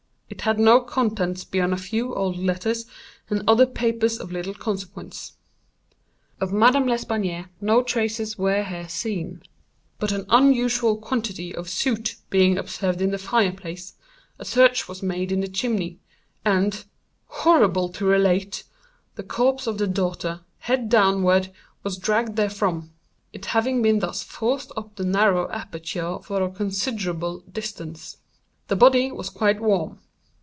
[0.41, 2.85] It had no contents beyond a few old letters,
[3.29, 5.33] and other papers of little consequence.
[6.39, 9.43] "Of Madame L'Espanaye no traces were here seen;
[9.99, 13.93] but an unusual quantity of soot being observed in the fire place,
[14.39, 15.99] a search was made in the chimney,
[16.43, 16.85] and
[17.27, 18.63] (horrible to relate!)
[19.15, 21.51] the corpse of the daughter, head downward,
[21.83, 22.91] was dragged therefrom;
[23.31, 28.17] it having been thus forced up the narrow aperture for a considerable distance.
[28.69, 29.99] The body was quite warm.